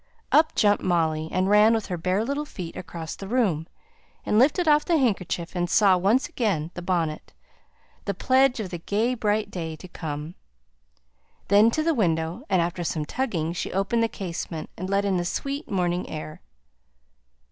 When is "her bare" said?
1.85-2.23